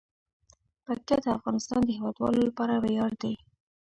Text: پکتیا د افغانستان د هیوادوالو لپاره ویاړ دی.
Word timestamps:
پکتیا 0.85 1.17
د 1.23 1.25
افغانستان 1.37 1.79
د 1.85 1.89
هیوادوالو 1.97 2.41
لپاره 2.49 2.73
ویاړ 2.83 3.11
دی. 3.21 3.33